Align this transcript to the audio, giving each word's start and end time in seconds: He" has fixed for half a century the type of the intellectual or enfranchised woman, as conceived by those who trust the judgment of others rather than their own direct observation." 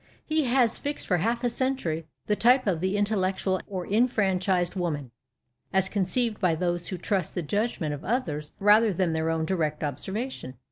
He" 0.25 0.45
has 0.45 0.79
fixed 0.79 1.05
for 1.05 1.17
half 1.17 1.43
a 1.43 1.49
century 1.51 2.07
the 2.25 2.35
type 2.35 2.65
of 2.65 2.79
the 2.79 2.97
intellectual 2.97 3.61
or 3.67 3.85
enfranchised 3.85 4.73
woman, 4.75 5.11
as 5.71 5.89
conceived 5.89 6.39
by 6.39 6.55
those 6.55 6.87
who 6.87 6.97
trust 6.97 7.35
the 7.35 7.43
judgment 7.43 7.93
of 7.93 8.03
others 8.03 8.51
rather 8.57 8.93
than 8.93 9.13
their 9.13 9.29
own 9.29 9.45
direct 9.45 9.83
observation." 9.83 10.55